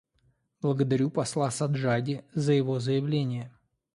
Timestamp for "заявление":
2.79-3.51